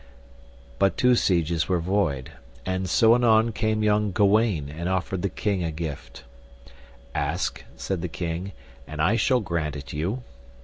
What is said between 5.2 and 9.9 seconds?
the king a gift. Ask, said the king, and I shall grant